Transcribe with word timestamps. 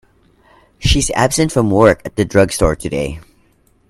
She 0.79 0.97
is 0.97 1.11
absent 1.13 1.51
from 1.51 1.69
work 1.69 2.01
at 2.05 2.15
the 2.15 2.25
drug 2.25 2.51
store 2.51 2.75
today. 2.75 3.19